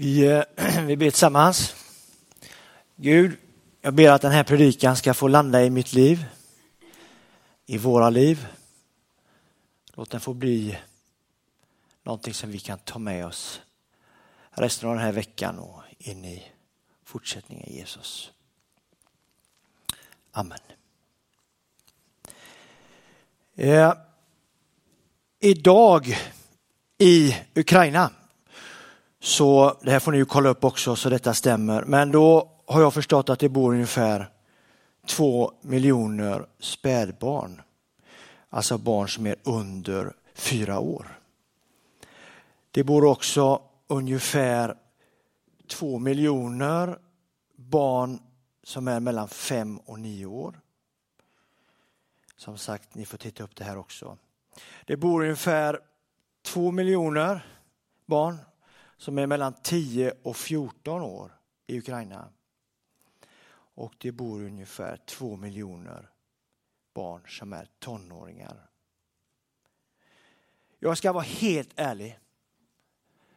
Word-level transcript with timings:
Vi, 0.00 0.26
eh, 0.26 0.42
vi 0.86 0.96
ber 0.96 1.10
tillsammans. 1.10 1.74
Gud, 2.96 3.36
jag 3.80 3.94
ber 3.94 4.10
att 4.10 4.22
den 4.22 4.32
här 4.32 4.44
predikan 4.44 4.96
ska 4.96 5.14
få 5.14 5.28
landa 5.28 5.64
i 5.64 5.70
mitt 5.70 5.92
liv, 5.92 6.24
i 7.66 7.78
våra 7.78 8.10
liv. 8.10 8.46
Låt 9.94 10.10
den 10.10 10.20
få 10.20 10.34
bli 10.34 10.78
någonting 12.02 12.34
som 12.34 12.50
vi 12.50 12.58
kan 12.58 12.78
ta 12.78 12.98
med 12.98 13.26
oss 13.26 13.60
resten 14.50 14.88
av 14.88 14.94
den 14.94 15.04
här 15.04 15.12
veckan 15.12 15.58
och 15.58 15.82
in 15.98 16.24
i 16.24 16.52
fortsättningen 17.04 17.72
Jesus. 17.72 18.30
Amen. 20.32 20.58
Eh, 23.54 23.92
idag 25.40 26.16
i 26.98 27.36
Ukraina 27.54 28.10
så 29.20 29.78
det 29.82 29.90
här 29.90 30.00
får 30.00 30.12
ni 30.12 30.18
ju 30.18 30.24
kolla 30.24 30.48
upp 30.48 30.64
också 30.64 30.96
så 30.96 31.08
detta 31.08 31.34
stämmer. 31.34 31.82
Men 31.82 32.12
då 32.12 32.50
har 32.66 32.80
jag 32.80 32.94
förstått 32.94 33.30
att 33.30 33.38
det 33.38 33.48
bor 33.48 33.72
ungefär 33.72 34.30
två 35.06 35.52
miljoner 35.60 36.46
spädbarn. 36.58 37.62
Alltså 38.48 38.78
barn 38.78 39.08
som 39.08 39.26
är 39.26 39.36
under 39.42 40.12
fyra 40.34 40.78
år. 40.78 41.18
Det 42.70 42.84
bor 42.84 43.04
också 43.04 43.62
ungefär 43.86 44.74
två 45.66 45.98
miljoner 45.98 46.98
barn 47.56 48.18
som 48.62 48.88
är 48.88 49.00
mellan 49.00 49.28
fem 49.28 49.78
och 49.78 50.00
nio 50.00 50.26
år. 50.26 50.60
Som 52.36 52.58
sagt, 52.58 52.94
ni 52.94 53.06
får 53.06 53.18
titta 53.18 53.44
upp 53.44 53.56
det 53.56 53.64
här 53.64 53.78
också. 53.78 54.18
Det 54.84 54.96
bor 54.96 55.22
ungefär 55.22 55.80
två 56.42 56.70
miljoner 56.70 57.46
barn 58.06 58.38
som 58.98 59.18
är 59.18 59.26
mellan 59.26 59.54
10 59.62 60.12
och 60.22 60.36
14 60.36 61.02
år 61.02 61.32
i 61.66 61.78
Ukraina. 61.78 62.28
Och 63.74 63.94
det 63.98 64.12
bor 64.12 64.42
ungefär 64.42 64.96
två 64.96 65.36
miljoner 65.36 66.10
barn 66.94 67.22
som 67.28 67.52
är 67.52 67.68
tonåringar. 67.78 68.70
Jag 70.78 70.98
ska 70.98 71.12
vara 71.12 71.24
helt 71.24 71.70
ärlig. 71.76 72.18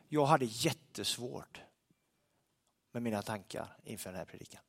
Jag 0.07 0.25
hade 0.25 0.45
jättesvårt 0.45 1.61
med 2.91 3.03
mina 3.03 3.21
tankar 3.21 3.77
inför 3.83 4.09
den 4.09 4.19
här 4.19 4.25
predikan. 4.25 4.61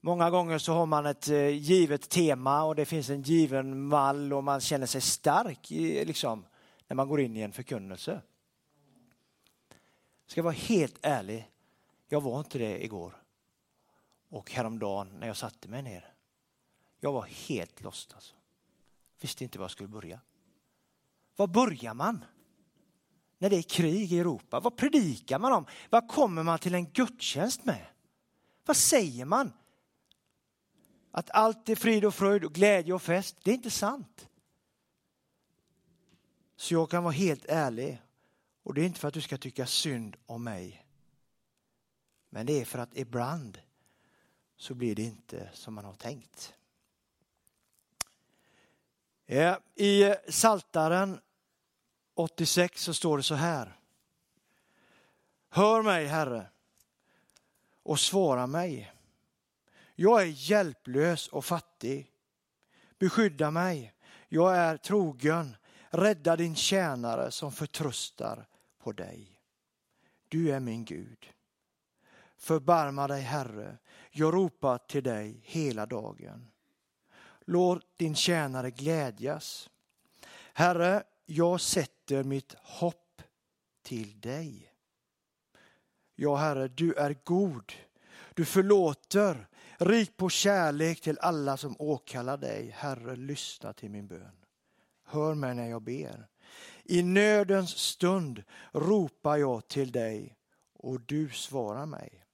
Många 0.00 0.30
gånger 0.30 0.58
så 0.58 0.72
har 0.72 0.86
man 0.86 1.06
ett 1.06 1.28
eh, 1.28 1.48
givet 1.48 2.08
tema 2.08 2.64
och 2.64 2.74
det 2.74 2.84
finns 2.84 3.10
en 3.10 3.22
given 3.22 3.86
mall 3.86 4.32
och 4.32 4.44
man 4.44 4.60
känner 4.60 4.86
sig 4.86 5.00
stark 5.00 5.70
liksom, 5.70 6.46
när 6.88 6.94
man 6.94 7.08
går 7.08 7.20
in 7.20 7.36
i 7.36 7.40
en 7.40 7.52
förkunnelse. 7.52 8.22
Ska 10.26 10.38
jag 10.38 10.44
vara 10.44 10.54
helt 10.54 10.98
ärlig, 11.02 11.50
jag 12.08 12.20
var 12.20 12.38
inte 12.38 12.58
det 12.58 12.84
igår. 12.84 13.22
Och 14.28 14.52
häromdagen 14.52 15.08
när 15.20 15.26
jag 15.26 15.36
satte 15.36 15.68
mig 15.68 15.82
ner. 15.82 16.12
Jag 17.00 17.12
var 17.12 17.22
helt 17.22 17.80
lost 17.80 18.14
alltså. 18.14 18.34
Visste 19.20 19.44
inte 19.44 19.58
var 19.58 19.64
jag 19.64 19.70
skulle 19.70 19.88
börja. 19.88 20.20
Var 21.36 21.46
börjar 21.46 21.94
man? 21.94 22.24
När 23.38 23.50
det 23.50 23.56
är 23.56 23.62
krig 23.62 24.12
i 24.12 24.18
Europa, 24.18 24.60
vad 24.60 24.76
predikar 24.76 25.38
man 25.38 25.52
om? 25.52 25.66
Vad 25.90 26.08
kommer 26.08 26.42
man 26.42 26.58
till 26.58 26.74
en 26.74 26.90
gudstjänst 26.90 27.64
med? 27.64 27.86
Vad 28.66 28.76
säger 28.76 29.24
man? 29.24 29.52
Att 31.10 31.30
allt 31.30 31.68
är 31.68 31.76
frid 31.76 32.04
och 32.04 32.14
fröjd 32.14 32.44
och 32.44 32.52
glädje 32.52 32.94
och 32.94 33.02
fest. 33.02 33.36
Det 33.42 33.50
är 33.50 33.54
inte 33.54 33.70
sant. 33.70 34.28
Så 36.56 36.74
jag 36.74 36.90
kan 36.90 37.04
vara 37.04 37.12
helt 37.12 37.44
ärlig 37.44 38.02
och 38.66 38.74
det 38.74 38.80
är 38.80 38.86
inte 38.86 39.00
för 39.00 39.08
att 39.08 39.14
du 39.14 39.20
ska 39.20 39.38
tycka 39.38 39.66
synd 39.66 40.16
om 40.26 40.44
mig. 40.44 40.86
Men 42.30 42.46
det 42.46 42.60
är 42.60 42.64
för 42.64 42.78
att 42.78 42.96
ibland 42.96 43.58
så 44.56 44.74
blir 44.74 44.94
det 44.94 45.02
inte 45.02 45.50
som 45.52 45.74
man 45.74 45.84
har 45.84 45.94
tänkt. 45.94 46.54
I 49.74 50.14
Saltaren 50.28 51.20
86 52.14 52.82
så 52.82 52.94
står 52.94 53.16
det 53.16 53.22
så 53.22 53.34
här. 53.34 53.80
Hör 55.48 55.82
mig 55.82 56.06
Herre 56.06 56.50
och 57.82 58.00
svara 58.00 58.46
mig. 58.46 58.92
Jag 59.94 60.22
är 60.22 60.50
hjälplös 60.50 61.28
och 61.28 61.44
fattig. 61.44 62.12
Beskydda 62.98 63.50
mig. 63.50 63.94
Jag 64.28 64.56
är 64.56 64.76
trogen. 64.76 65.56
Rädda 65.90 66.36
din 66.36 66.56
tjänare 66.56 67.30
som 67.30 67.52
förtröstar 67.52 68.46
på 68.86 68.92
dig. 68.92 69.40
Du 70.28 70.50
är 70.50 70.60
min 70.60 70.84
Gud. 70.84 71.32
Förbarma 72.36 73.06
dig 73.06 73.20
Herre, 73.20 73.78
jag 74.10 74.34
ropar 74.34 74.78
till 74.78 75.02
dig 75.02 75.40
hela 75.44 75.86
dagen. 75.86 76.50
Låt 77.44 77.98
din 77.98 78.14
tjänare 78.14 78.70
glädjas. 78.70 79.70
Herre, 80.52 81.02
jag 81.24 81.60
sätter 81.60 82.24
mitt 82.24 82.54
hopp 82.62 83.22
till 83.82 84.20
dig. 84.20 84.72
Ja, 86.14 86.36
Herre, 86.36 86.68
du 86.68 86.94
är 86.94 87.16
god. 87.24 87.72
Du 88.34 88.44
förlåter, 88.44 89.48
rik 89.78 90.16
på 90.16 90.28
kärlek 90.28 91.00
till 91.00 91.18
alla 91.18 91.56
som 91.56 91.76
åkallar 91.78 92.36
dig. 92.36 92.70
Herre, 92.70 93.16
lyssna 93.16 93.72
till 93.72 93.90
min 93.90 94.06
bön. 94.06 94.44
Hör 95.04 95.34
mig 95.34 95.54
när 95.54 95.68
jag 95.68 95.82
ber. 95.82 96.28
I 96.88 97.02
nödens 97.02 97.70
stund 97.70 98.42
ropar 98.72 99.36
jag 99.36 99.68
till 99.68 99.92
dig 99.92 100.36
och 100.72 101.00
du 101.00 101.30
svarar 101.30 101.86
mig. 101.86 102.24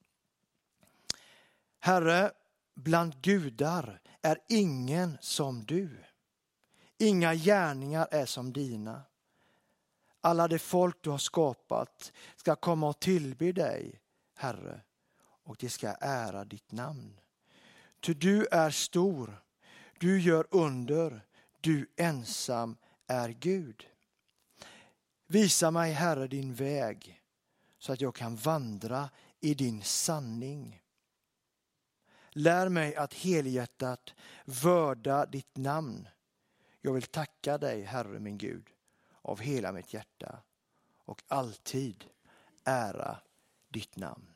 Herre, 1.79 2.31
bland 2.75 3.21
gudar 3.21 4.01
är 4.21 4.39
ingen 4.49 5.17
som 5.21 5.63
du. 5.65 6.03
Inga 6.97 7.35
gärningar 7.35 8.07
är 8.11 8.25
som 8.25 8.53
dina. 8.53 9.01
Alla 10.21 10.47
de 10.47 10.59
folk 10.59 10.97
du 11.01 11.09
har 11.09 11.17
skapat 11.17 12.13
ska 12.35 12.55
komma 12.55 12.89
och 12.89 12.99
tillbe 12.99 13.51
dig, 13.51 14.01
Herre, 14.35 14.81
och 15.43 15.55
de 15.59 15.69
ska 15.69 15.95
ära 16.01 16.45
ditt 16.45 16.71
namn. 16.71 17.19
Ty 17.99 18.13
du 18.13 18.47
är 18.51 18.69
stor, 18.69 19.43
du 19.99 20.21
gör 20.21 20.47
under, 20.51 21.25
du 21.61 21.87
ensam 21.95 22.77
är 23.07 23.29
Gud. 23.29 23.87
Visa 25.33 25.71
mig, 25.71 25.91
Herre, 25.91 26.27
din 26.27 26.53
väg 26.53 27.21
så 27.79 27.93
att 27.93 28.01
jag 28.01 28.15
kan 28.15 28.35
vandra 28.35 29.09
i 29.39 29.53
din 29.53 29.81
sanning. 29.83 30.81
Lär 32.29 32.69
mig 32.69 32.95
att 32.95 33.13
helhjärtat 33.13 34.13
vörda 34.45 35.25
ditt 35.25 35.57
namn. 35.57 36.07
Jag 36.81 36.93
vill 36.93 37.03
tacka 37.03 37.57
dig, 37.57 37.83
Herre 37.83 38.19
min 38.19 38.37
Gud, 38.37 38.69
av 39.21 39.39
hela 39.39 39.71
mitt 39.71 39.93
hjärta 39.93 40.39
och 40.97 41.23
alltid 41.27 42.05
ära 42.63 43.19
ditt 43.69 43.95
namn. 43.95 44.33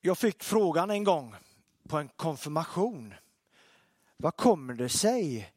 Jag 0.00 0.18
fick 0.18 0.42
frågan 0.42 0.90
en 0.90 1.04
gång 1.04 1.34
på 1.88 1.98
en 1.98 2.08
konfirmation. 2.08 3.14
Vad 4.16 4.36
kommer 4.36 4.74
det 4.74 4.88
sig 4.88 5.52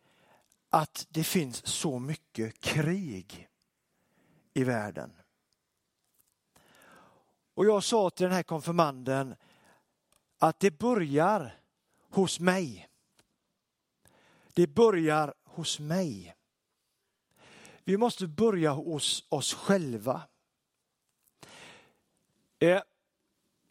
att 0.69 1.07
det 1.09 1.23
finns 1.23 1.67
så 1.67 1.99
mycket 1.99 2.59
krig 2.59 3.47
i 4.53 4.63
världen. 4.63 5.13
Och 7.53 7.65
jag 7.65 7.83
sa 7.83 8.09
till 8.09 8.23
den 8.23 8.33
här 8.35 8.43
konfirmanden 8.43 9.35
att 10.37 10.59
det 10.59 10.71
börjar 10.71 11.59
hos 12.09 12.39
mig. 12.39 12.89
Det 14.53 14.67
börjar 14.67 15.33
hos 15.43 15.79
mig. 15.79 16.35
Vi 17.83 17.97
måste 17.97 18.27
börja 18.27 18.71
hos 18.71 19.25
oss 19.29 19.53
själva. 19.53 20.21
Eh, 22.59 22.81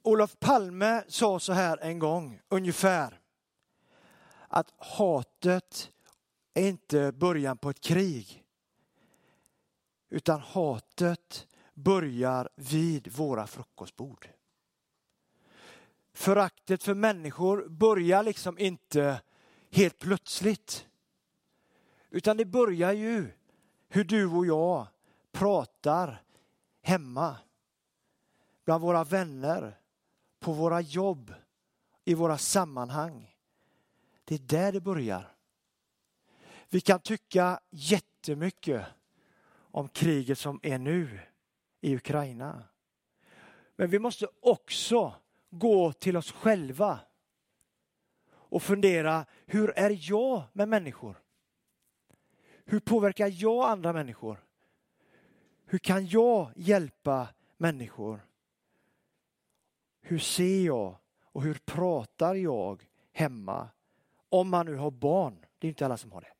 Olof 0.03 0.39
Palme 0.39 1.05
sa 1.09 1.41
så 1.41 1.53
här 1.53 1.79
en 1.79 1.99
gång, 1.99 2.41
ungefär, 2.49 3.21
att 4.49 4.75
hatet 4.79 5.93
är 6.59 6.69
inte 6.69 7.13
början 7.13 7.59
på 7.59 7.71
ett 7.71 7.81
krig. 7.81 8.45
Utan 10.09 10.41
hatet 10.41 11.47
börjar 11.75 12.49
vid 12.57 13.13
våra 13.13 13.47
frukostbord. 13.47 14.29
Föraktet 16.13 16.83
för 16.83 16.95
människor 16.95 17.69
börjar 17.69 18.23
liksom 18.23 18.59
inte 18.59 19.21
helt 19.71 19.99
plötsligt. 19.99 20.87
Utan 22.11 22.37
det 22.37 22.45
börjar 22.45 22.93
ju 22.93 23.31
hur 23.89 24.05
du 24.05 24.27
och 24.27 24.47
jag 24.47 24.87
pratar 25.33 26.23
hemma, 26.83 27.37
bland 28.65 28.83
våra 28.83 29.05
vänner, 29.05 29.79
på 30.41 30.53
våra 30.53 30.81
jobb, 30.81 31.35
i 32.05 32.15
våra 32.15 32.39
sammanhang. 32.39 33.35
Det 34.25 34.35
är 34.35 34.39
där 34.39 34.73
det 34.73 34.81
börjar. 34.81 35.38
Vi 36.71 36.81
kan 36.81 37.01
tycka 37.01 37.61
jättemycket 37.71 38.87
om 39.51 39.89
kriget 39.89 40.39
som 40.39 40.61
är 40.63 40.79
nu 40.79 41.21
i 41.81 41.95
Ukraina. 41.97 42.63
Men 43.77 43.91
vi 43.91 43.99
måste 43.99 44.29
också 44.41 45.15
gå 45.51 45.93
till 45.93 46.17
oss 46.17 46.33
själva 46.33 47.01
och 48.31 48.63
fundera, 48.63 49.27
hur 49.47 49.79
är 49.79 50.11
jag 50.11 50.43
med 50.53 50.69
människor? 50.69 51.23
Hur 52.65 52.81
påverkar 52.81 53.33
jag 53.35 53.71
andra 53.71 53.93
människor? 53.93 54.45
Hur 55.65 55.79
kan 55.79 56.07
jag 56.07 56.53
hjälpa 56.57 57.29
människor? 57.57 58.27
Hur 60.01 60.19
ser 60.19 60.65
jag 60.65 60.97
och 61.23 61.43
hur 61.43 61.55
pratar 61.65 62.35
jag 62.35 62.87
hemma? 63.13 63.69
Om 64.29 64.49
man 64.49 64.67
nu 64.67 64.75
har 64.75 64.91
barn, 64.91 65.47
det 65.59 65.67
är 65.67 65.69
inte 65.69 65.85
alla 65.85 65.97
som 65.97 66.13
har 66.13 66.21
det. 66.21 66.38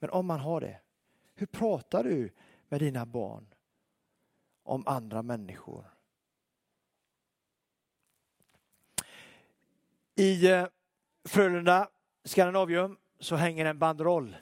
Men 0.00 0.10
om 0.10 0.26
man 0.26 0.40
har 0.40 0.60
det, 0.60 0.80
hur 1.34 1.46
pratar 1.46 2.04
du 2.04 2.30
med 2.68 2.80
dina 2.80 3.06
barn 3.06 3.54
om 4.62 4.86
andra 4.86 5.22
människor? 5.22 5.84
I 10.14 10.50
eh, 10.50 10.66
Frölunda 11.24 11.88
Skandinavium 12.24 12.98
så 13.18 13.36
hänger 13.36 13.64
en 13.64 13.78
banderoll 13.78 14.36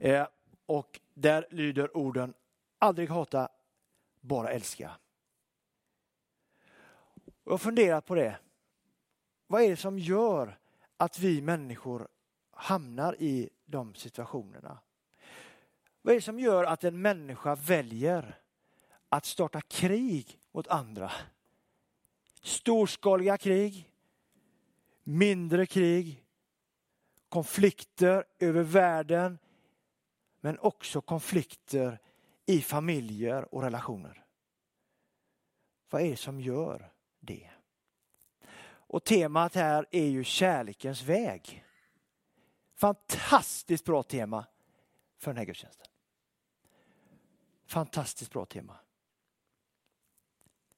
eh, 0.00 0.26
och 0.66 1.00
där 1.14 1.46
lyder 1.50 1.96
orden 1.96 2.34
aldrig 2.78 3.08
hata, 3.08 3.48
bara 4.20 4.50
älska. 4.50 4.90
Jag 7.44 7.52
har 7.52 7.58
funderat 7.58 8.06
på 8.06 8.14
det. 8.14 8.38
Vad 9.46 9.62
är 9.62 9.68
det 9.68 9.76
som 9.76 9.98
gör 9.98 10.58
att 10.96 11.18
vi 11.18 11.42
människor 11.42 12.08
hamnar 12.50 13.16
i 13.18 13.50
de 13.72 13.94
situationerna? 13.94 14.78
Vad 16.02 16.12
är 16.12 16.16
det 16.16 16.22
som 16.22 16.40
gör 16.40 16.64
att 16.64 16.84
en 16.84 17.02
människa 17.02 17.54
väljer 17.54 18.38
att 19.08 19.24
starta 19.24 19.60
krig 19.60 20.38
mot 20.52 20.68
andra? 20.68 21.12
Storskaliga 22.42 23.38
krig, 23.38 23.90
mindre 25.02 25.66
krig, 25.66 26.24
konflikter 27.28 28.24
över 28.38 28.62
världen, 28.62 29.38
men 30.40 30.58
också 30.58 31.00
konflikter 31.00 31.98
i 32.46 32.60
familjer 32.60 33.54
och 33.54 33.62
relationer. 33.62 34.24
Vad 35.90 36.02
är 36.02 36.10
det 36.10 36.16
som 36.16 36.40
gör 36.40 36.92
det? 37.20 37.50
Och 38.64 39.04
temat 39.04 39.54
här 39.54 39.86
är 39.90 40.06
ju 40.06 40.24
kärlekens 40.24 41.02
väg. 41.02 41.64
Fantastiskt 42.82 43.84
bra 43.84 44.02
tema 44.02 44.46
för 45.18 45.30
den 45.30 45.38
här 45.38 45.44
gudstjänsten. 45.44 45.86
Fantastiskt 47.66 48.32
bra 48.32 48.46
tema. 48.46 48.76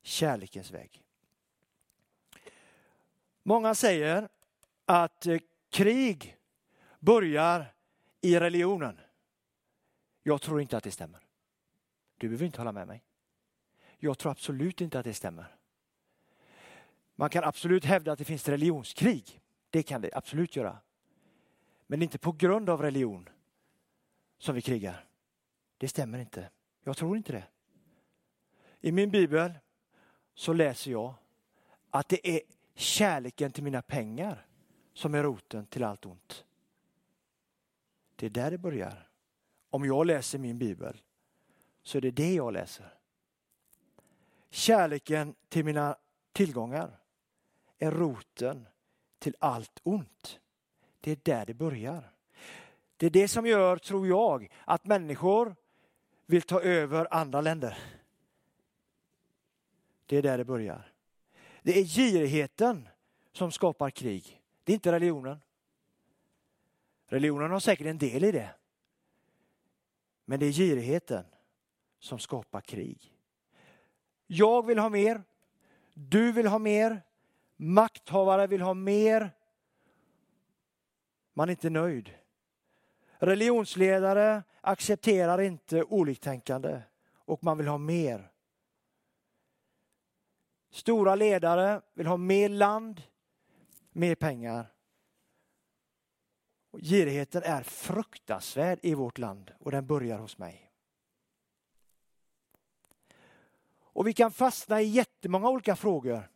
Kärlekens 0.02 0.70
väg. 0.70 1.04
Många 3.42 3.74
säger 3.74 4.28
att 4.84 5.26
eh, 5.26 5.38
krig 5.70 6.36
börjar 6.98 7.74
i 8.20 8.40
religionen. 8.40 9.00
Jag 10.22 10.42
tror 10.42 10.60
inte 10.60 10.76
att 10.76 10.84
det 10.84 10.90
stämmer. 10.90 11.20
Du 12.16 12.28
behöver 12.28 12.46
inte 12.46 12.60
hålla 12.60 12.72
med 12.72 12.86
mig. 12.86 13.04
Jag 13.98 14.18
tror 14.18 14.32
absolut 14.32 14.80
inte 14.80 14.98
att 14.98 15.04
det 15.04 15.14
stämmer. 15.14 15.56
Man 17.14 17.30
kan 17.30 17.44
absolut 17.44 17.84
hävda 17.84 18.12
att 18.12 18.18
det 18.18 18.24
finns 18.24 18.48
religionskrig. 18.48 19.40
Det 19.70 19.82
kan 19.82 20.00
vi 20.00 20.10
absolut 20.12 20.56
göra. 20.56 20.83
Men 21.86 22.02
inte 22.02 22.19
på 22.19 22.32
grund 22.32 22.70
av 22.70 22.82
religion 22.82 23.28
som 24.38 24.54
vi 24.54 24.62
krigar. 24.62 25.04
Det 25.78 25.88
stämmer 25.88 26.19
inte. 26.19 26.50
Jag 26.82 26.96
tror 26.96 27.16
inte 27.16 27.32
det. 27.32 27.44
I 28.81 28.92
min 28.92 29.10
bibel 29.10 29.52
så 30.34 30.52
läser 30.52 30.90
jag 30.90 31.14
att 31.90 32.08
det 32.08 32.28
är 32.28 32.40
kärleken 32.75 33.52
till 33.52 33.64
mina 33.64 33.82
pengar 33.82 34.46
som 34.92 35.14
är 35.14 35.22
roten 35.22 35.66
till 35.66 35.84
allt 35.84 36.06
ont. 36.06 36.44
Det 38.16 38.26
är 38.26 38.31
där 38.31 38.50
det 38.50 38.58
börjar. 38.58 39.08
Om 39.70 39.84
jag 39.84 40.06
läser 40.06 40.38
min 40.38 40.58
bibel 40.58 41.02
så 41.82 41.98
är 41.98 42.02
det 42.02 42.10
det 42.10 42.34
jag 42.34 42.52
läser. 42.52 42.94
Kärleken 44.50 45.34
till 45.48 45.64
mina 45.64 45.96
tillgångar 46.32 47.00
är 47.78 47.90
roten 47.90 48.66
till 49.19 49.36
allt 49.38 49.81
ont. 49.82 50.40
Det 51.04 51.10
är 51.10 51.18
där 51.22 51.46
det 51.46 51.54
börjar. 51.54 52.12
Det 52.96 53.06
är 53.06 53.10
det 53.10 53.28
som 53.28 53.46
gör, 53.46 53.76
tror 53.76 54.08
jag, 54.08 54.50
att 54.64 54.86
människor 54.86 55.56
vill 56.26 56.42
ta 56.42 56.60
över 56.60 57.14
andra 57.14 57.40
länder. 57.40 57.78
Det 60.06 60.16
är 60.16 60.22
där 60.22 60.38
det 60.38 60.44
börjar. 60.44 60.92
Det 61.62 61.78
är 61.78 61.84
girigheten 61.84 62.88
som 63.32 63.52
skapar 63.52 63.90
krig. 63.90 64.42
Det 64.64 64.72
är 64.72 64.74
inte 64.74 64.92
religionen. 64.92 65.40
Religionen 67.06 67.50
har 67.50 67.60
säkert 67.60 67.86
en 67.86 67.98
del 67.98 68.24
i 68.24 68.32
det. 68.32 68.50
Men 70.24 70.40
det 70.40 70.46
är 70.46 70.52
girigheten 70.52 71.24
som 71.98 72.18
skapar 72.18 72.60
krig. 72.60 73.14
Jag 74.26 74.66
vill 74.66 74.78
ha 74.78 74.88
mer. 74.88 75.22
Du 75.94 76.32
vill 76.32 76.46
ha 76.46 76.58
mer. 76.58 77.02
Makthavare 77.56 78.46
vill 78.46 78.60
ha 78.60 78.74
mer. 78.74 79.30
Man 81.34 81.48
är 81.48 81.50
inte 81.50 81.70
nöjd. 81.70 82.10
Religionsledare 83.19 84.42
accepterar 84.60 85.40
inte 85.40 85.82
oliktänkande 85.82 86.82
och 87.14 87.44
man 87.44 87.58
vill 87.58 87.69
ha 87.69 87.78
mer. 87.78 88.31
Stora 90.70 91.14
ledare 91.14 91.81
vill 91.94 92.06
ha 92.06 92.16
mer 92.16 92.48
land, 92.48 93.02
mer 93.92 94.14
pengar. 94.14 94.72
Och 96.70 96.81
girigheten 96.81 97.42
är 97.42 97.62
fruktansvärd 97.62 98.78
i 98.82 98.94
vårt 98.94 99.19
land 99.19 99.50
och 99.58 99.70
den 99.70 99.86
börjar 99.86 100.19
hos 100.19 100.38
mig. 100.38 100.70
Och 103.76 104.06
vi 104.06 104.12
kan 104.12 104.31
fastna 104.31 104.82
i 104.82 104.86
jättemånga 104.86 105.48
olika 105.48 105.76
frågor. 105.76 106.31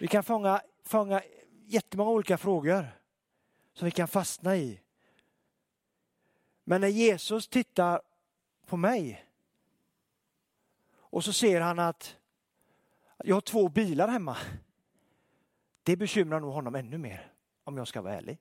Vi 0.00 0.06
kan 0.06 0.24
fånga, 0.24 0.62
fånga 0.82 1.22
jättemånga 1.66 2.10
olika 2.10 2.38
frågor 2.38 3.01
som 3.72 3.84
vi 3.84 3.90
kan 3.90 4.08
fastna 4.08 4.56
i. 4.56 4.80
Men 6.64 6.80
när 6.80 6.88
Jesus 6.88 7.48
tittar 7.48 8.02
på 8.66 8.76
mig 8.76 9.26
och 10.94 11.24
så 11.24 11.32
ser 11.32 11.60
han 11.60 11.78
att 11.78 12.16
jag 13.24 13.36
har 13.36 13.40
två 13.40 13.68
bilar 13.68 14.08
hemma. 14.08 14.36
Det 15.82 15.96
bekymrar 15.96 16.40
nog 16.40 16.52
honom 16.52 16.74
ännu 16.74 16.98
mer, 16.98 17.32
om 17.64 17.76
jag 17.76 17.88
ska 17.88 18.02
vara 18.02 18.14
ärlig. 18.14 18.38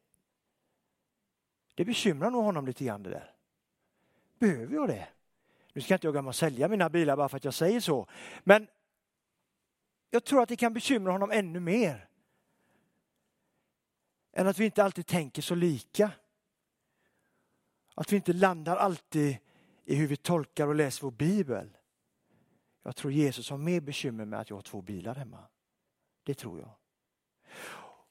Det 1.76 1.86
bekymrar 1.86 2.32
nog 2.32 2.44
honom 2.44 2.66
lite 2.66 2.86
grann 2.86 3.04
det 3.04 3.10
där. 3.10 3.34
Behöver 4.40 4.76
jag 4.76 4.88
det? 4.88 5.08
Nu 5.74 5.82
ska 5.82 5.94
inte 5.94 6.08
jag 6.08 6.14
glömma 6.14 6.34
sälja 6.34 6.68
mina 6.68 6.90
bilar 6.90 7.18
bara 7.18 7.30
för 7.30 7.38
att 7.38 7.46
jag 7.46 7.54
säger 7.54 7.80
så. 7.80 8.08
Men 8.44 8.68
jag 10.10 10.24
tror 10.24 10.42
att 10.42 10.50
det 10.50 10.56
kan 10.56 10.74
bekymra 10.74 11.12
honom 11.12 11.32
ännu 11.32 11.60
mer. 11.60 12.08
Än 14.34 14.48
att 14.48 14.60
vi 14.60 14.66
inte 14.66 14.84
alltid 14.84 15.08
tänker 15.08 15.42
så 15.42 15.56
lika. 15.56 16.12
Att 17.96 18.12
vi 18.12 18.16
inte 18.16 18.34
landar 18.34 18.78
alltid 18.78 19.38
i 19.86 19.96
hur 19.96 20.08
vi 20.08 20.18
tolkar 20.18 20.68
och 20.68 20.76
läser 20.76 21.04
vår 21.04 21.12
bibel. 21.12 21.78
Jag 22.84 22.96
tror 22.96 23.12
Jesus 23.12 23.50
har 23.50 23.58
mer 23.58 23.82
bekymmer 23.82 24.26
med 24.26 24.40
att 24.40 24.50
jag 24.50 24.58
har 24.58 24.62
två 24.62 24.82
bilar 24.82 25.16
hemma. 25.16 25.48
Det 26.24 26.34
tror 26.34 26.60
jag. 26.60 26.72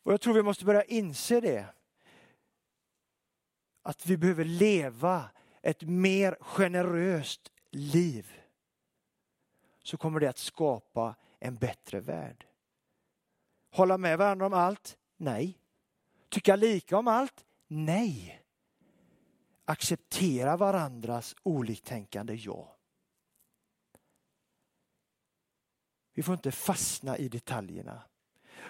Och 0.03 0.13
jag 0.13 0.21
tror 0.21 0.35
vi 0.35 0.43
måste 0.43 0.65
börja 0.65 0.83
inse 0.83 1.41
det. 1.41 1.67
Att 3.83 4.07
vi 4.07 4.17
behöver 4.17 4.45
leva 4.45 5.31
ett 5.63 5.83
mer 5.83 6.37
generöst 6.41 7.53
liv. 7.71 8.33
Så 9.83 9.97
kommer 9.97 10.21
det 10.21 10.29
att 10.29 10.39
skapa 10.39 11.15
en 11.39 11.57
bättre 11.57 12.01
värld. 12.01 12.47
Hålla 13.71 13.99
med 13.99 14.19
varandra 14.19 14.47
om 14.47 14.53
allt? 14.53 14.99
Nej. 15.17 15.59
Tycka 16.31 16.57
lika 16.57 16.99
om 16.99 17.09
allt? 17.09 17.45
Nej. 17.67 18.43
Acceptera 19.65 20.57
varandras 20.57 21.37
oliktänkande? 21.43 22.35
Ja. 22.35 22.77
Vi 26.13 26.23
får 26.23 26.35
inte 26.35 26.53
fastna 26.53 27.19
i 27.19 27.29
detaljerna. 27.29 28.03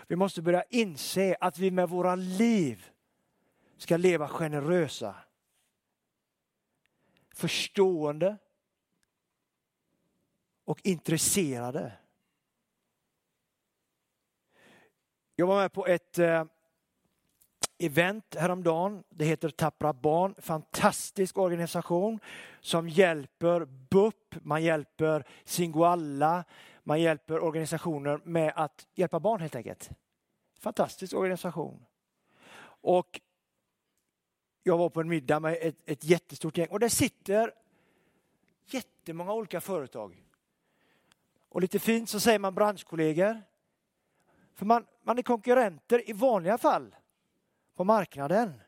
Vi 0.07 0.17
måste 0.17 0.43
börja 0.43 0.63
inse 0.63 1.37
att 1.41 1.59
vi 1.59 1.71
med 1.71 1.89
våra 1.89 2.15
liv 2.15 2.91
ska 3.77 3.97
leva 3.97 4.29
generösa, 4.29 5.15
förstående 7.35 8.37
och 10.65 10.81
intresserade. 10.85 11.93
Jag 15.37 15.47
var 15.47 15.63
med 15.63 15.73
på 15.73 15.87
ett, 15.87 16.19
eh, 16.19 16.45
event 17.81 18.35
häromdagen. 18.35 19.05
Det 19.09 19.25
heter 19.25 19.51
Tappra 19.51 19.93
barn. 19.93 20.35
Fantastisk 20.39 21.39
organisation 21.39 22.21
som 22.61 22.89
hjälper 22.89 23.65
BUP, 23.65 24.35
man 24.43 24.63
hjälper 24.63 25.25
Singoalla, 25.45 26.45
man 26.83 27.01
hjälper 27.01 27.45
organisationer 27.45 28.21
med 28.25 28.53
att 28.57 28.87
hjälpa 28.95 29.21
barn 29.21 29.41
helt 29.41 29.57
enkelt. 29.57 29.91
Fantastisk 30.59 31.15
organisation. 31.15 31.87
Och 32.83 33.21
jag 34.63 34.79
var 34.79 34.89
på 34.89 35.01
en 35.01 35.09
middag 35.09 35.41
med 35.41 35.59
ett, 35.61 35.77
ett 35.85 36.05
jättestort 36.05 36.59
gäng 36.59 36.69
och 36.69 36.81
där 36.81 36.89
sitter 36.89 37.55
jättemånga 38.67 39.33
olika 39.33 39.61
företag. 39.61 40.25
Och 41.49 41.61
lite 41.61 41.79
fint 41.79 42.09
så 42.09 42.21
säger 42.21 42.39
man 42.39 42.55
branschkollegor. 42.55 43.43
För 44.55 44.67
man, 44.67 44.87
man 45.03 45.19
är 45.19 45.23
konkurrenter 45.23 46.11
i 46.11 46.13
vanliga 46.13 46.59
fall 46.59 46.95
på 47.81 47.85
marknaden. 47.85 48.61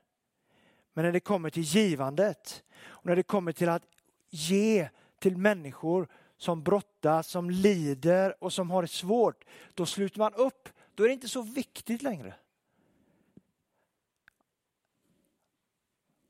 Men 0.92 1.04
när 1.04 1.12
det 1.12 1.20
kommer 1.20 1.50
till 1.50 1.62
givandet 1.62 2.64
och 2.84 3.06
när 3.06 3.16
det 3.16 3.22
kommer 3.22 3.52
till 3.52 3.68
att 3.68 3.82
ge 4.30 4.88
till 5.18 5.36
människor 5.36 6.08
som 6.36 6.62
brottas, 6.62 7.28
som 7.28 7.50
lider 7.50 8.44
och 8.44 8.52
som 8.52 8.70
har 8.70 8.82
det 8.82 8.88
svårt, 8.88 9.44
då 9.74 9.86
sluter 9.86 10.18
man 10.18 10.34
upp. 10.34 10.68
Då 10.94 11.02
är 11.04 11.08
det 11.08 11.14
inte 11.14 11.28
så 11.28 11.42
viktigt 11.42 12.02
längre. 12.02 12.34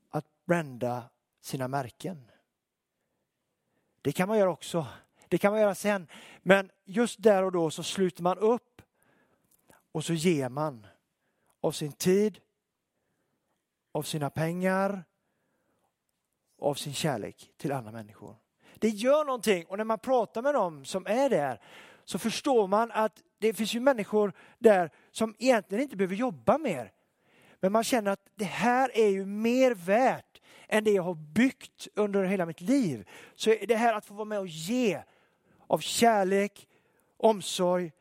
Att 0.09 0.25
brända 0.45 1.03
sina 1.41 1.67
märken. 1.67 2.31
Det 4.01 4.11
kan 4.11 4.27
man 4.27 4.37
göra 4.37 4.51
också. 4.51 4.87
Det 5.27 5.37
kan 5.37 5.51
man 5.51 5.61
göra 5.61 5.75
sen. 5.75 6.07
Men 6.41 6.71
just 6.85 7.23
där 7.23 7.43
och 7.43 7.51
då 7.51 7.71
så 7.71 7.83
sluter 7.83 8.23
man 8.23 8.37
upp 8.37 8.81
och 9.91 10.05
så 10.05 10.13
ger 10.13 10.49
man 10.49 10.87
av 11.61 11.71
sin 11.71 11.91
tid, 11.91 12.39
av 13.93 14.03
sina 14.03 14.29
pengar, 14.29 15.03
av 16.61 16.73
sin 16.73 16.93
kärlek 16.93 17.49
till 17.57 17.71
andra 17.71 17.91
människor. 17.91 18.35
Det 18.75 18.89
gör 18.89 19.25
någonting 19.25 19.65
och 19.65 19.77
när 19.77 19.83
man 19.83 19.99
pratar 19.99 20.41
med 20.41 20.53
dem 20.53 20.85
som 20.85 21.07
är 21.07 21.29
där 21.29 21.61
så 22.05 22.19
förstår 22.19 22.67
man 22.67 22.91
att 22.91 23.23
det 23.37 23.53
finns 23.53 23.75
ju 23.75 23.79
människor 23.79 24.33
där 24.59 24.91
som 25.11 25.35
egentligen 25.39 25.83
inte 25.83 25.95
behöver 25.95 26.15
jobba 26.15 26.57
mer. 26.57 26.91
Men 27.59 27.71
man 27.71 27.83
känner 27.83 28.11
att 28.11 28.29
det 28.35 28.45
här 28.45 28.97
är 28.97 29.07
ju 29.07 29.25
mer 29.25 29.75
värt 29.75 30.41
än 30.67 30.83
det 30.83 30.91
jag 30.91 31.03
har 31.03 31.13
byggt 31.13 31.87
under 31.95 32.23
hela 32.23 32.45
mitt 32.45 32.61
liv. 32.61 33.09
Så 33.35 33.55
det 33.67 33.75
här 33.75 33.93
att 33.93 34.05
få 34.05 34.13
vara 34.13 34.25
med 34.25 34.39
och 34.39 34.47
ge 34.47 35.03
av 35.67 35.79
kärlek, 35.79 36.67
omsorg 37.17 37.91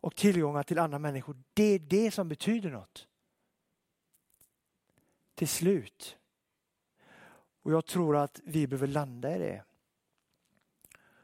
och 0.00 0.16
tillgångar 0.16 0.62
till 0.62 0.78
andra 0.78 0.98
människor, 0.98 1.36
det 1.54 1.64
är 1.64 1.78
det 1.78 2.10
som 2.10 2.28
betyder 2.28 2.70
något. 2.70 3.06
Till 5.36 5.48
slut. 5.48 6.16
Och 7.62 7.72
jag 7.72 7.86
tror 7.86 8.16
att 8.16 8.40
vi 8.44 8.66
behöver 8.66 8.86
landa 8.86 9.36
i 9.36 9.38
det. 9.38 9.64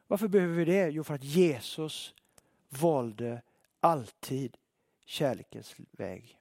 Varför 0.06 0.28
behöver 0.28 0.54
vi 0.54 0.64
det? 0.64 0.88
Jo, 0.88 1.04
för 1.04 1.14
att 1.14 1.24
Jesus 1.24 2.14
valde 2.68 3.42
alltid 3.80 4.56
kärlekens 5.04 5.74
väg. 5.90 6.38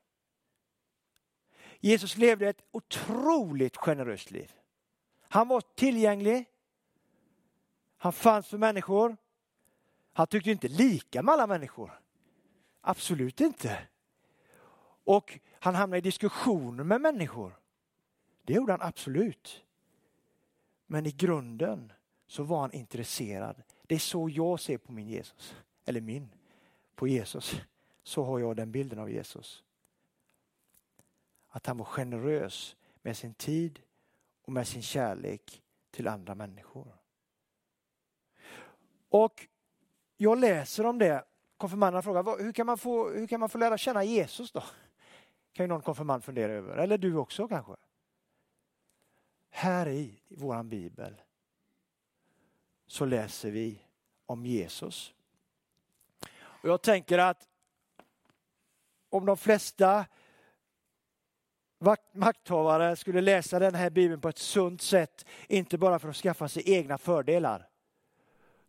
Jesus 1.80 2.18
levde 2.18 2.50
ett 2.50 2.62
otroligt 2.72 3.78
generöst 3.78 4.32
liv. 4.32 4.54
Han 5.20 5.48
var 5.48 5.62
tillgänglig. 5.62 6.46
Han 7.98 8.14
fanns 8.14 8.48
för 8.48 8.58
människor. 8.58 9.18
Han 10.14 10.28
tyckte 10.28 10.52
inte 10.52 10.68
lika 10.68 11.22
med 11.22 11.34
alla 11.34 11.48
människor. 11.48 12.02
Absolut 12.82 13.42
inte. 13.42 13.88
Och 15.04 15.40
han 15.60 15.76
hamnade 15.76 15.98
i 15.98 16.02
diskussioner 16.02 16.84
med 16.84 17.02
människor. 17.02 17.61
Det 18.52 18.56
gjorde 18.56 18.74
han 18.74 18.82
absolut. 18.82 19.64
Men 20.86 21.06
i 21.06 21.12
grunden 21.12 21.92
så 22.28 22.44
var 22.44 22.60
han 22.60 22.72
intresserad. 22.72 23.64
Det 23.84 23.96
är 23.96 24.00
så 24.00 24.30
jag 24.30 24.60
ser 24.60 24.78
på 24.78 24.92
min 24.92 25.08
Jesus. 25.08 25.56
Eller 25.86 26.02
min, 26.02 26.30
på 26.96 27.08
Jesus. 27.08 27.62
Så 28.04 28.24
har 28.24 28.40
jag 28.40 28.56
den 28.56 28.72
bilden 28.72 29.00
av 29.00 29.12
Jesus. 29.12 29.64
Att 31.48 31.66
han 31.66 31.78
var 31.78 31.86
generös 31.86 32.76
med 33.02 33.18
sin 33.18 33.34
tid 33.34 33.80
och 34.42 34.54
med 34.54 34.68
sin 34.68 34.82
kärlek 34.82 35.62
till 35.92 36.08
andra 36.08 36.36
människor. 36.36 36.96
Och 39.10 39.48
jag 40.18 40.38
läser 40.40 40.86
om 40.86 40.98
det. 40.98 41.26
Konfirmanderna 41.58 42.02
frågar 42.02 42.44
hur 42.44 42.52
kan, 42.52 42.66
man 42.66 42.78
få, 42.78 43.10
hur 43.10 43.28
kan 43.28 43.40
man 43.40 43.50
få 43.50 43.58
lära 43.58 43.78
känna 43.78 44.04
Jesus 44.04 44.52
då? 44.52 44.64
Kan 45.54 45.64
ju 45.64 45.68
någon 45.68 45.82
konfirmand 45.82 46.24
fundera 46.24 46.52
över. 46.52 46.78
Eller 46.78 46.98
du 46.98 47.16
också 47.16 47.48
kanske. 47.48 47.76
Här 49.52 49.88
i, 49.88 50.20
i 50.28 50.64
bibel 50.64 51.22
så 52.88 53.06
läser 53.06 53.52
vi 53.52 53.82
om 54.26 54.46
Jesus. 54.46 55.14
Och 56.34 56.70
jag 56.70 56.82
tänker 56.82 57.18
att 57.18 57.48
om 59.10 59.26
de 59.26 59.38
flesta 59.38 60.06
makthavare 62.12 62.96
skulle 62.96 63.22
läsa 63.22 63.60
den 63.60 63.76
här 63.76 63.90
bibeln 63.90 64.22
på 64.22 64.30
ett 64.30 64.38
sunt 64.38 64.82
sätt, 64.82 65.26
inte 65.48 65.78
bara 65.78 66.00
för 66.00 66.10
att 66.10 66.16
skaffa 66.16 66.48
sig 66.48 66.64
egna 66.66 66.98
fördelar, 66.98 67.70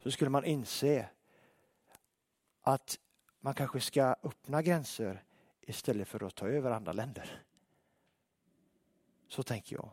så 0.03 0.11
skulle 0.11 0.31
man 0.31 0.45
inse 0.45 1.09
att 2.63 2.99
man 3.41 3.55
kanske 3.55 3.81
ska 3.81 4.17
öppna 4.23 4.63
gränser 4.63 5.25
istället 5.61 6.09
för 6.09 6.27
att 6.27 6.35
ta 6.35 6.49
över 6.49 6.71
andra 6.71 6.93
länder. 6.93 7.43
Så 9.29 9.43
tänker 9.43 9.77
jag. 9.77 9.91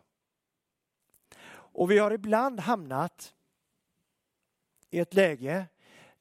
Och 1.72 1.92
vi 1.92 1.98
har 1.98 2.12
ibland 2.12 2.60
hamnat 2.60 3.34
i 4.90 5.00
ett 5.00 5.14
läge 5.14 5.66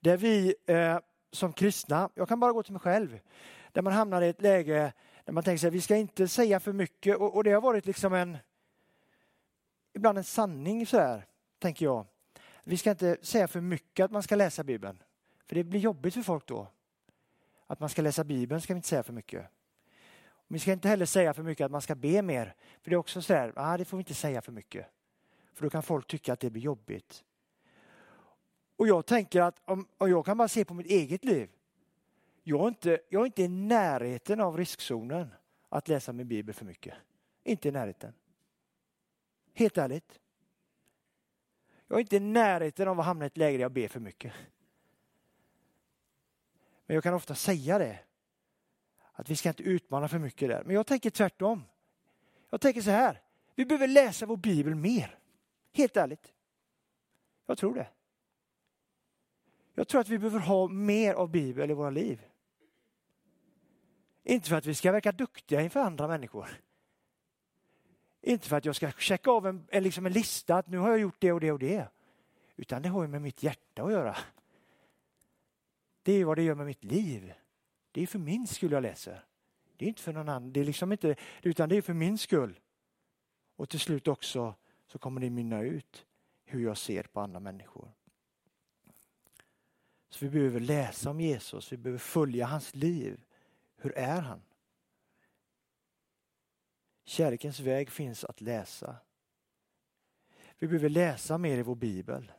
där 0.01 0.17
vi 0.17 0.55
eh, 0.67 0.99
som 1.33 1.53
kristna, 1.53 2.11
jag 2.15 2.29
kan 2.29 2.41
bara 2.41 2.53
gå 2.53 2.63
till 2.63 2.73
mig 2.73 2.81
själv, 2.81 3.21
där 3.73 3.83
man 3.83 3.93
hamnar 3.93 4.23
i 4.23 4.29
ett 4.29 4.43
läge 4.43 4.93
där 5.25 5.33
man 5.33 5.45
tänker 5.45 5.59
sig 5.59 5.71
vi 5.71 5.81
ska 5.81 5.97
inte 5.97 6.29
säga 6.29 6.61
för 6.61 6.73
mycket 6.73 7.17
och, 7.17 7.37
och 7.37 7.45
det 7.45 7.51
har 7.51 7.61
varit 7.61 7.87
liksom 7.87 8.15
en 8.15 8.39
ibland 9.93 10.19
en 10.19 10.25
sanning 10.25 10.87
så 10.87 10.99
här, 10.99 11.27
tänker 11.59 11.85
jag. 11.85 12.07
Vi 12.65 12.77
ska 12.77 12.91
inte 12.91 13.17
säga 13.23 13.49
för 13.49 13.61
mycket 13.61 14.05
att 14.05 14.11
man 14.11 14.23
ska 14.23 14.37
läsa 14.37 14.65
Bibeln. 14.65 15.03
För 15.47 15.55
det 15.55 15.65
blir 15.65 15.81
jobbigt 15.81 16.15
för 16.15 16.23
folk 16.23 16.47
då. 16.47 16.69
Att 17.67 17.81
man 17.81 17.89
ska 17.89 18.03
läsa 18.03 18.25
Bibeln 18.25 18.61
ska 18.61 18.75
vi 18.75 18.77
inte 18.77 18.89
säga 18.89 19.03
för 19.03 19.13
mycket. 19.13 19.47
Vi 20.49 20.59
ska 20.59 20.73
inte 20.73 20.89
heller 20.89 21.07
säga 21.07 21.35
för 21.35 21.43
mycket 21.43 21.65
att 21.65 21.71
man 21.71 21.83
ska 21.83 21.95
be 21.95 22.23
mer. 22.23 22.55
För 22.83 22.91
det 22.91 22.95
är 22.95 22.99
också 22.99 23.23
så 23.23 23.35
här, 23.35 23.53
ah, 23.57 23.77
det 23.77 23.85
får 23.85 23.97
vi 23.97 24.01
inte 24.01 24.15
säga 24.15 24.43
för 24.43 24.53
mycket. 24.53 24.87
För 25.59 25.65
då 25.65 25.71
kan 25.71 25.83
folk 25.83 26.07
tycka 26.07 26.33
att 26.33 26.41
det 26.41 26.51
blir 26.51 26.63
jobbigt. 26.63 27.25
Och 28.77 28.89
jag 28.89 29.07
tänker 29.07 29.41
att 29.43 29.63
om, 29.65 29.89
om 29.99 30.11
jag 30.11 30.25
kan 30.25 30.39
bara 30.39 30.49
se 30.49 30.65
på 30.65 30.75
mitt 30.75 30.87
eget 30.87 31.25
liv. 31.25 31.51
Jag 32.43 32.65
är, 32.65 32.69
inte, 32.69 33.01
jag 33.09 33.23
är 33.23 33.27
inte 33.27 33.43
i 33.43 33.49
närheten 33.49 34.41
av 34.41 34.57
riskzonen 34.57 35.29
att 35.69 35.89
läsa 35.89 36.13
min 36.13 36.29
bibel 36.29 36.55
för 36.55 36.65
mycket. 36.65 36.95
Inte 37.45 37.69
i 37.69 37.71
närheten. 37.71 38.13
Helt 39.55 39.79
ärligt. 39.79 40.21
Jag 41.87 41.97
är 41.97 42.01
inte 42.01 42.17
i 42.17 42.21
närheten 42.21 42.89
av 42.89 43.01
att 43.01 43.07
hamna 43.07 43.25
i 43.25 43.27
ett 43.27 43.37
läge 43.37 43.57
där 43.57 43.63
jag 43.63 43.73
ber 43.73 43.89
för 43.89 44.01
mycket. 44.01 44.33
Men 46.87 46.95
jag 46.95 47.03
kan 47.05 47.15
ofta 47.15 47.35
säga 47.35 47.79
det. 47.79 47.99
Att 49.13 49.31
vi 49.31 49.37
ska 49.37 49.49
inte 49.49 49.63
utmana 49.63 50.09
för 50.09 50.19
mycket 50.19 50.49
där. 50.49 50.63
Men 50.65 50.75
jag 50.75 50.87
tänker 50.87 51.11
tvärtom. 51.11 51.65
Jag 52.51 52.61
tänker 52.61 52.81
så 52.81 52.91
här. 52.91 53.23
Vi 53.55 53.65
behöver 53.65 53.89
läsa 53.89 54.27
vår 54.27 54.37
bibel 54.37 54.75
mer. 54.75 55.19
Helt 55.73 55.97
ärligt. 55.97 56.33
Jag 57.47 57.59
tror 57.59 57.75
det. 57.75 57.89
Jag 59.75 59.89
tror 59.89 60.01
att 60.01 60.09
vi 60.09 60.19
behöver 60.19 60.39
ha 60.39 60.69
mer 60.69 61.15
av 61.15 61.31
Bibeln 61.31 61.71
i 61.71 61.75
våra 61.75 61.91
liv. 61.91 62.27
Inte 64.25 64.49
för 64.49 64.57
att 64.57 64.67
vi 64.67 64.75
ska 64.75 64.93
verka 64.93 65.13
duktiga 65.13 65.63
inför 65.63 65.81
andra 65.81 66.09
människor. 66.09 66.49
Inte 68.21 68.49
för 68.49 68.57
att 68.57 68.65
jag 68.65 68.77
ska 68.77 68.91
checka 68.91 69.31
av 69.31 69.47
en, 69.47 69.67
liksom 69.83 70.07
en 70.07 70.13
lista 70.13 70.57
att 70.57 70.69
nu 70.69 70.79
har 70.79 70.91
jag 70.91 70.99
gjort 70.99 71.17
det 71.19 71.33
och 71.33 71.41
det 71.41 71.53
och 71.53 71.59
det. 71.59 71.89
Utan 72.57 72.83
det 72.83 72.89
har 72.89 73.03
ju 73.03 73.09
med 73.09 73.23
mitt 73.23 73.43
hjärta 73.43 73.83
att 73.83 73.93
göra. 73.93 74.17
Det 76.03 76.13
är 76.13 76.25
vad 76.25 76.37
det 76.37 76.43
gör 76.43 76.55
med 76.55 76.67
mitt 76.67 76.85
liv. 76.85 77.33
Det 77.93 78.03
är 78.03 78.07
för 78.07 78.19
min 78.19 78.47
skull 78.47 78.73
jag 78.73 78.83
läser. 78.83 79.25
Det 79.77 79.85
är 79.85 79.89
inte 79.89 80.03
för 80.03 80.13
någon 80.13 80.29
annan. 80.29 80.53
Det 80.53 80.61
är 80.61 80.65
liksom 80.65 80.93
inte, 80.93 81.17
utan 81.43 81.69
det 81.69 81.77
är 81.77 81.83
för 81.83 81.95
min 81.95 82.19
skull. 82.19 82.61
Och 83.57 83.69
till 83.69 83.81
slut 83.81 84.09
också 84.09 84.55
så 84.89 84.99
kommer 84.99 85.21
det 85.21 85.31
mynna 85.31 85.61
ut 85.61 86.07
hur 86.45 86.65
jag 86.65 86.79
ser 86.79 87.03
på 87.03 87.21
andra 87.21 87.41
människor. 87.41 87.93
Så 90.09 90.25
vi 90.25 90.31
behöver 90.31 90.61
läsa 90.61 91.11
om 91.11 91.21
Jesus, 91.21 91.73
vi 91.73 91.77
behöver 91.77 91.99
följa 91.99 92.47
hans 92.47 92.75
liv. 92.75 93.25
Hur 93.77 93.93
är 93.99 94.21
han? 94.21 94.43
Kärlekens 97.05 97.61
väg 97.61 97.91
finns 97.91 98.25
att 98.25 98.41
läsa. 98.41 98.97
Vi 100.59 100.69
behöver 100.69 100.89
läsa 100.89 101.39
mer 101.39 101.59
i 101.59 101.63
vår 101.63 101.75
bibel. 101.75 102.33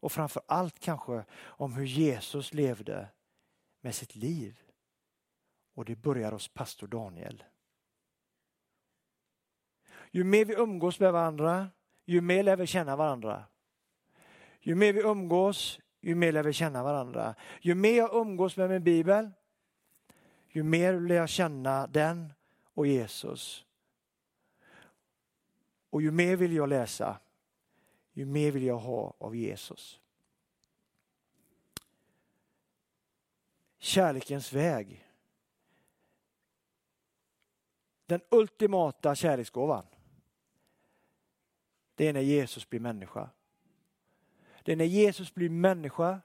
Och 0.00 0.12
framför 0.12 0.42
allt 0.46 0.78
kanske 0.78 1.24
om 1.34 1.72
hur 1.72 1.86
Jesus 1.86 2.54
levde 2.54 3.08
med 3.80 3.94
sitt 3.94 4.14
liv. 4.14 4.60
Och 5.74 5.84
det 5.84 5.96
börjar 5.96 6.32
hos 6.32 6.48
pastor 6.48 6.86
Daniel. 6.86 7.44
Ju 10.14 10.24
mer 10.24 10.44
vi 10.44 10.54
umgås 10.54 11.00
med 11.00 11.12
varandra, 11.12 11.70
ju 12.04 12.20
mer 12.20 12.42
lär 12.42 12.56
vi 12.56 12.66
känna 12.66 12.96
varandra. 12.96 13.44
Ju 14.60 14.74
mer 14.74 14.92
vi 14.92 15.00
umgås, 15.00 15.78
ju 16.00 16.14
mer 16.14 16.32
lär 16.32 16.42
vi 16.42 16.52
känna 16.52 16.82
varandra. 16.82 17.34
Ju 17.60 17.74
mer 17.74 17.96
jag 17.96 18.14
umgås 18.14 18.56
med 18.56 18.70
min 18.70 18.84
bibel, 18.84 19.30
ju 20.48 20.62
mer 20.62 21.00
lär 21.00 21.14
jag 21.14 21.28
känna 21.28 21.86
den 21.86 22.32
och 22.74 22.86
Jesus. 22.86 23.64
Och 25.90 26.02
ju 26.02 26.10
mer 26.10 26.36
vill 26.36 26.52
jag 26.52 26.68
läsa, 26.68 27.18
ju 28.12 28.24
mer 28.24 28.50
vill 28.50 28.62
jag 28.62 28.78
ha 28.78 29.14
av 29.18 29.36
Jesus. 29.36 30.00
Kärlekens 33.78 34.52
väg. 34.52 35.08
Den 38.06 38.20
ultimata 38.30 39.14
kärleksgåvan. 39.14 39.86
Det 41.94 42.08
är 42.08 42.12
när 42.12 42.20
Jesus 42.20 42.68
blir 42.68 42.80
människa. 42.80 43.30
Det 44.62 44.72
är 44.72 44.76
när 44.76 44.84
Jesus 44.84 45.34
blir 45.34 45.50
människa, 45.50 46.20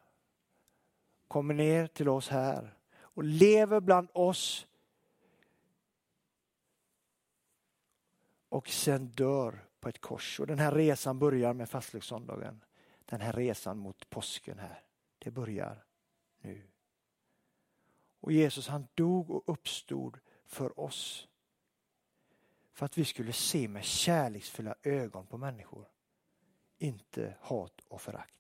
kommer 1.28 1.54
ner 1.54 1.88
till 1.88 2.10
oss 2.10 2.30
här 2.30 2.78
och 3.00 3.24
lever 3.24 3.80
bland 3.80 4.10
oss 4.14 4.68
och 8.50 8.70
sen 8.70 9.08
dör 9.08 9.66
på 9.80 9.90
ett 9.90 10.02
kors. 10.02 10.40
Och 10.40 10.48
den 10.48 10.60
här 10.60 10.72
resan 10.72 11.20
börjar 11.20 11.54
med 11.54 11.70
fastlagssöndagen. 11.70 12.64
Den 13.06 13.22
här 13.22 13.34
resan 13.34 13.78
mot 13.78 14.10
påsken 14.10 14.60
här. 14.60 14.84
Det 15.20 15.32
börjar 15.32 15.86
nu. 16.42 16.68
Och 18.20 18.32
Jesus 18.32 18.68
han 18.68 18.88
dog 18.94 19.30
och 19.30 19.44
uppstod 19.46 20.20
för 20.46 20.80
oss. 20.80 21.28
För 22.78 22.86
att 22.86 22.98
vi 22.98 23.06
skulle 23.06 23.34
se 23.34 23.68
med 23.68 23.84
kärleksfulla 23.84 24.76
ögon 24.84 25.26
på 25.26 25.38
människor. 25.38 25.88
Inte 26.78 27.36
hat 27.42 27.82
och 27.88 28.02
förakt. 28.02 28.40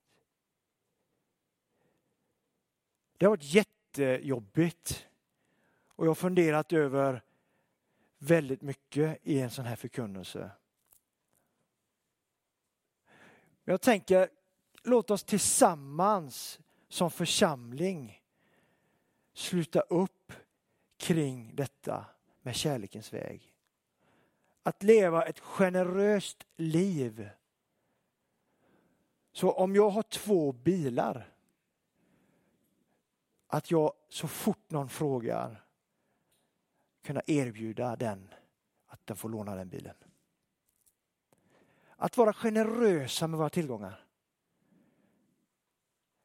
Det 3.17 3.25
har 3.25 3.29
varit 3.29 3.43
jättejobbigt. 3.43 5.07
Och 5.87 6.05
jag 6.05 6.09
har 6.09 6.15
funderat 6.15 6.73
över 6.73 7.23
väldigt 8.17 8.61
mycket 8.61 9.19
i 9.23 9.39
en 9.39 9.51
sån 9.51 9.65
här 9.65 9.75
förkunnelse. 9.75 10.51
Jag 13.63 13.81
tänker, 13.81 14.29
låt 14.83 15.11
oss 15.11 15.23
tillsammans 15.23 16.59
som 16.87 17.11
församling 17.11 18.23
sluta 19.33 19.79
upp 19.79 20.33
kring 20.97 21.55
detta 21.55 22.05
med 22.41 22.55
kärlekens 22.55 23.13
väg. 23.13 23.56
Att 24.67 24.83
leva 24.83 25.23
ett 25.23 25.39
generöst 25.39 26.45
liv. 26.55 27.29
Så 29.31 29.51
om 29.51 29.75
jag 29.75 29.89
har 29.89 30.03
två 30.03 30.51
bilar, 30.51 31.33
att 33.47 33.71
jag 33.71 33.93
så 34.09 34.27
fort 34.27 34.71
någon 34.71 34.89
frågar 34.89 35.65
kunna 37.03 37.21
erbjuda 37.27 37.95
den 37.95 38.33
att 38.87 39.07
den 39.07 39.17
får 39.17 39.29
låna 39.29 39.55
den 39.55 39.69
bilen. 39.69 39.95
Att 41.95 42.17
vara 42.17 42.33
generösa 42.33 43.27
med 43.27 43.37
våra 43.37 43.49
tillgångar. 43.49 44.05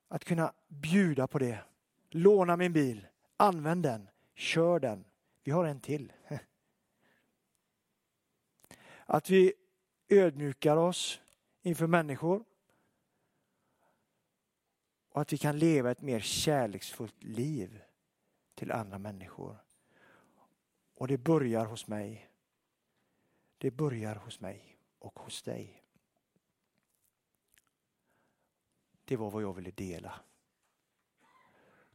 Att 0.08 0.24
kunna 0.24 0.52
bjuda 0.68 1.26
på 1.26 1.38
det. 1.38 1.64
Låna 2.10 2.56
min 2.56 2.72
bil, 2.72 3.06
använd 3.36 3.82
den, 3.82 4.08
kör 4.34 4.80
den. 4.80 5.04
Vi 5.44 5.52
har 5.52 5.64
en 5.64 5.80
till. 5.80 6.12
Att 9.06 9.30
vi 9.30 9.52
ödmjukar 10.08 10.76
oss 10.76 11.20
inför 11.62 11.86
människor. 11.86 12.44
Och 15.08 15.20
att 15.20 15.32
vi 15.32 15.38
kan 15.38 15.58
leva 15.58 15.90
ett 15.90 16.02
mer 16.02 16.20
kärleksfullt 16.20 17.22
liv 17.22 17.82
till 18.54 18.72
andra 18.72 18.98
människor. 18.98 19.56
Och 20.94 21.08
det 21.08 21.18
börjar 21.18 21.64
hos 21.64 21.86
mig. 21.86 22.30
Det 23.58 23.70
börjar 23.70 24.14
hos 24.14 24.40
mig 24.40 24.78
och 24.98 25.18
hos 25.18 25.42
dig. 25.42 25.82
Det 29.04 29.16
var 29.16 29.30
vad 29.30 29.42
jag 29.42 29.52
ville 29.52 29.70
dela. 29.70 30.20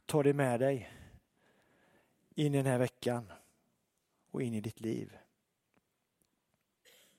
Ta 0.06 0.22
det 0.22 0.34
med 0.34 0.60
dig 0.60 0.92
in 2.34 2.54
i 2.54 2.56
den 2.56 2.66
här 2.66 2.78
veckan 2.78 3.32
och 4.30 4.42
in 4.42 4.54
i 4.54 4.60
ditt 4.60 4.80
liv. 4.80 5.16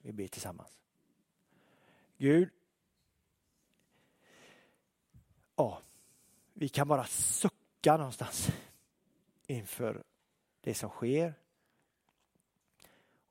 Vi 0.09 0.13
ber 0.13 0.27
tillsammans. 0.27 0.77
Gud, 2.17 2.49
ja, 5.55 5.81
vi 6.53 6.69
kan 6.69 6.87
bara 6.87 7.05
sucka 7.05 7.97
någonstans 7.97 8.49
inför 9.47 10.03
det 10.61 10.73
som 10.73 10.89
sker. 10.89 11.33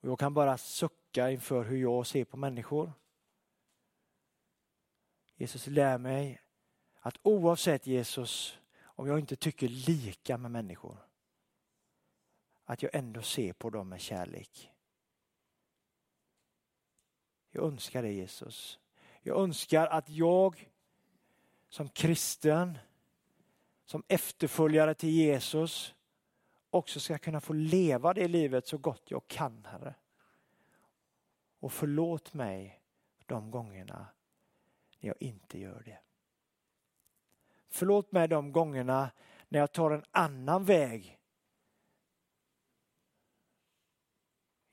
Och 0.00 0.08
jag 0.08 0.18
kan 0.18 0.34
bara 0.34 0.58
sucka 0.58 1.30
inför 1.30 1.64
hur 1.64 1.76
jag 1.76 2.06
ser 2.06 2.24
på 2.24 2.36
människor. 2.36 2.92
Jesus 5.36 5.66
lär 5.66 5.98
mig 5.98 6.40
att 7.00 7.18
oavsett 7.22 7.86
Jesus, 7.86 8.58
om 8.82 9.06
jag 9.06 9.18
inte 9.18 9.36
tycker 9.36 9.68
lika 9.68 10.38
med 10.38 10.50
människor, 10.50 10.98
att 12.64 12.82
jag 12.82 12.94
ändå 12.94 13.22
ser 13.22 13.52
på 13.52 13.70
dem 13.70 13.88
med 13.88 14.00
kärlek. 14.00 14.72
Jag 17.50 17.64
önskar 17.64 18.02
det 18.02 18.12
Jesus. 18.12 18.78
Jag 19.22 19.40
önskar 19.40 19.86
att 19.86 20.08
jag 20.08 20.70
som 21.68 21.88
kristen, 21.88 22.78
som 23.84 24.02
efterföljare 24.08 24.94
till 24.94 25.10
Jesus, 25.10 25.94
också 26.70 27.00
ska 27.00 27.18
kunna 27.18 27.40
få 27.40 27.52
leva 27.52 28.14
det 28.14 28.28
livet 28.28 28.66
så 28.66 28.78
gott 28.78 29.10
jag 29.10 29.28
kan, 29.28 29.64
Herre. 29.64 29.94
Och 31.60 31.72
förlåt 31.72 32.34
mig 32.34 32.80
de 33.26 33.50
gångerna 33.50 34.06
när 35.00 35.08
jag 35.08 35.22
inte 35.22 35.58
gör 35.58 35.82
det. 35.84 35.98
Förlåt 37.68 38.12
mig 38.12 38.28
de 38.28 38.52
gångerna 38.52 39.10
när 39.48 39.60
jag 39.60 39.72
tar 39.72 39.90
en 39.90 40.04
annan 40.10 40.64
väg. 40.64 41.18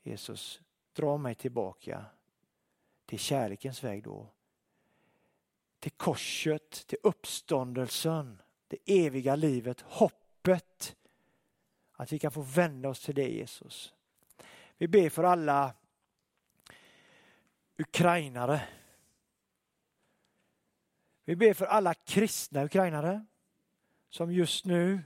Jesus, 0.02 0.60
dra 0.92 1.16
mig 1.16 1.34
tillbaka 1.34 2.04
till 3.06 3.18
kärlekens 3.18 3.84
väg 3.84 4.02
då. 4.02 4.28
Till 5.78 5.92
korset, 5.92 6.70
till 6.86 6.98
uppståndelsen, 7.02 8.42
det 8.68 8.78
eviga 9.06 9.36
livet, 9.36 9.80
hoppet 9.80 10.96
att 11.92 12.12
vi 12.12 12.18
kan 12.18 12.32
få 12.32 12.42
vända 12.42 12.88
oss 12.88 13.00
till 13.00 13.14
dig 13.14 13.36
Jesus. 13.36 13.94
Vi 14.78 14.88
ber 14.88 15.08
för 15.08 15.24
alla 15.24 15.74
ukrainare. 17.78 18.68
Vi 21.24 21.36
ber 21.36 21.54
för 21.54 21.66
alla 21.66 21.94
kristna 21.94 22.64
ukrainare 22.64 23.26
som 24.08 24.32
just 24.32 24.64
nu 24.64 25.02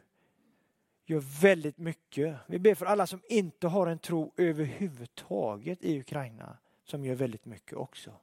gör 1.04 1.40
väldigt 1.40 1.78
mycket. 1.78 2.36
Vi 2.46 2.58
ber 2.58 2.74
för 2.74 2.86
alla 2.86 3.06
som 3.06 3.22
inte 3.28 3.68
har 3.68 3.86
en 3.86 3.98
tro 3.98 4.32
överhuvudtaget 4.36 5.82
i 5.82 6.00
Ukraina 6.00 6.58
som 6.90 7.04
gör 7.04 7.14
väldigt 7.14 7.44
mycket 7.44 7.76
också. 7.76 8.14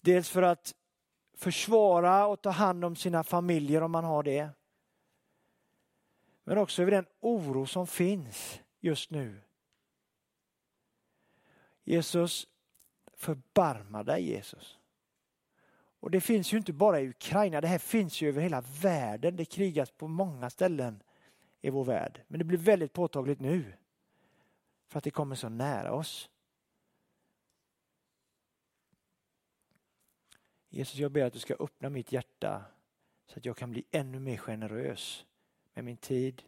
Dels 0.00 0.30
för 0.30 0.42
att 0.42 0.74
försvara 1.34 2.26
och 2.26 2.42
ta 2.42 2.50
hand 2.50 2.84
om 2.84 2.96
sina 2.96 3.24
familjer 3.24 3.82
om 3.82 3.90
man 3.90 4.04
har 4.04 4.22
det. 4.22 4.48
Men 6.44 6.58
också 6.58 6.82
över 6.82 6.92
den 6.92 7.06
oro 7.20 7.66
som 7.66 7.86
finns 7.86 8.60
just 8.80 9.10
nu. 9.10 9.40
Jesus, 11.84 12.46
förbarma 13.14 14.02
dig 14.02 14.28
Jesus. 14.28 14.78
Och 16.00 16.10
det 16.10 16.20
finns 16.20 16.52
ju 16.52 16.56
inte 16.56 16.72
bara 16.72 17.00
i 17.00 17.08
Ukraina, 17.08 17.60
det 17.60 17.68
här 17.68 17.78
finns 17.78 18.20
ju 18.20 18.28
över 18.28 18.42
hela 18.42 18.60
världen. 18.60 19.36
Det 19.36 19.44
krigas 19.44 19.90
på 19.90 20.08
många 20.08 20.50
ställen 20.50 21.02
i 21.60 21.70
vår 21.70 21.84
värld. 21.84 22.22
Men 22.28 22.38
det 22.38 22.44
blir 22.44 22.58
väldigt 22.58 22.92
påtagligt 22.92 23.40
nu. 23.40 23.72
För 24.88 24.98
att 24.98 25.04
det 25.04 25.10
kommer 25.10 25.36
så 25.36 25.48
nära 25.48 25.92
oss. 25.92 26.30
Jesus, 30.74 30.98
jag 30.98 31.12
ber 31.12 31.24
att 31.24 31.32
du 31.32 31.38
ska 31.38 31.54
öppna 31.54 31.90
mitt 31.90 32.12
hjärta 32.12 32.64
så 33.26 33.38
att 33.38 33.44
jag 33.44 33.56
kan 33.56 33.70
bli 33.70 33.84
ännu 33.90 34.20
mer 34.20 34.36
generös 34.36 35.26
med 35.74 35.84
min 35.84 35.96
tid, 35.96 36.42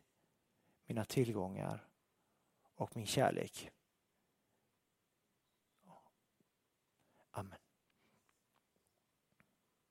mina 0.87 1.05
tillgångar 1.05 1.89
och 2.75 2.97
min 2.97 3.07
kärlek. 3.07 3.71